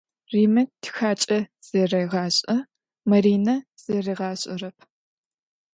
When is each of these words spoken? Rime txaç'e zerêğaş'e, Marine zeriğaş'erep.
Rime 0.33 0.61
txaç'e 0.83 1.39
zerêğaş'e, 1.67 2.57
Marine 3.09 3.55
zeriğaş'erep. 3.83 4.77